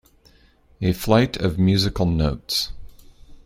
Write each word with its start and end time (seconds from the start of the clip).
A 0.81 0.93
flight 0.93 1.37
of 1.37 1.59
musical 1.59 2.07
notes. 2.07 2.71